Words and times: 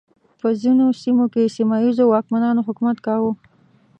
په 0.39 0.47
ځینو 0.61 0.85
سیمو 1.01 1.25
کې 1.33 1.53
سیمه 1.55 1.75
ییزو 1.83 2.03
واکمنانو 2.13 2.65
حکومت 2.67 2.97
کاوه. 3.05 3.31